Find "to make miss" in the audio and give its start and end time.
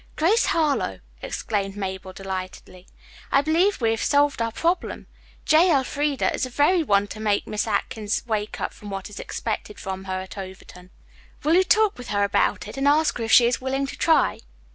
7.09-7.67